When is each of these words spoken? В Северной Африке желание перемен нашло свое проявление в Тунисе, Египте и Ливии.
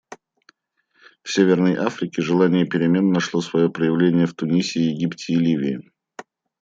В 1.21 1.31
Северной 1.31 1.75
Африке 1.75 2.23
желание 2.23 2.65
перемен 2.65 3.11
нашло 3.11 3.39
свое 3.39 3.69
проявление 3.69 4.25
в 4.25 4.33
Тунисе, 4.33 4.79
Египте 4.81 5.33
и 5.33 5.35
Ливии. 5.35 5.83